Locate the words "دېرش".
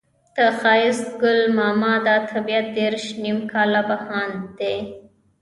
2.77-3.05